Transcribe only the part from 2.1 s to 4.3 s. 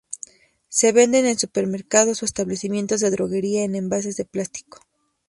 o establecimientos de droguería en envases de